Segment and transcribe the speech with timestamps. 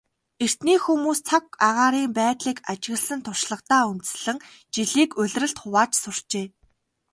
[0.43, 4.37] Эртний хүмүүс цаг агаарын байдлыг ажигласан туршлагадаа үндэслэн
[4.73, 6.45] жилийг улиралд хувааж сурчээ.